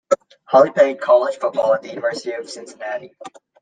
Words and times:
Holly 0.45 0.71
played 0.71 0.99
college 0.99 1.37
football 1.37 1.75
at 1.75 1.83
the 1.83 1.89
University 1.89 2.31
of 2.31 2.49
Cincinnati. 2.49 3.13